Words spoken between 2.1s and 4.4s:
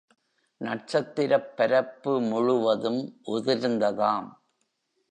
முழுவதும் உதிர்ந்ததாம்.